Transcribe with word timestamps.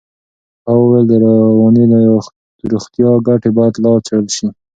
ها 0.65 0.71
وویل 0.77 1.05
د 1.07 1.13
رواني 1.23 1.83
روغتیا 2.71 3.09
ګټې 3.27 3.49
باید 3.57 3.73
لا 3.83 3.93
څېړل 4.05 4.27
شي. 4.37 4.47